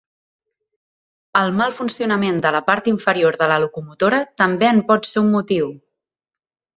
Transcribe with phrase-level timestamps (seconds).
[1.41, 5.33] El mal funcionament de la part inferior de la locomotora també en pot ser un
[5.39, 5.69] motiu.